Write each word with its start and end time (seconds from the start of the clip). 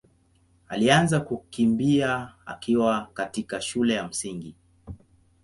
alianza 0.67 1.19
kukimbia 1.19 2.33
akiwa 2.45 3.07
katika 3.13 3.61
shule 3.61 3.93
ya 3.93 4.07
Msingi. 4.07 4.55